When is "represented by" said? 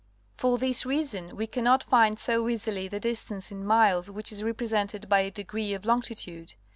4.43-5.19